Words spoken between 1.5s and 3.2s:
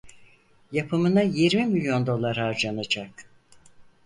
milyon dolar harcanacak.